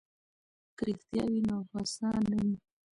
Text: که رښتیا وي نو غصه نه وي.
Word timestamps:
که 0.75 0.83
رښتیا 0.87 1.23
وي 1.31 1.41
نو 1.47 1.57
غصه 1.69 2.09
نه 2.29 2.37
وي. 2.45 2.55